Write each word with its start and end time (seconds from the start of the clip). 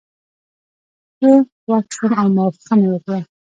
زه 1.21 1.31
خوښ 1.63 1.85
شوم 1.95 2.13
او 2.21 2.27
موافقه 2.35 2.73
مې 2.79 2.87
وکړه. 2.91 3.19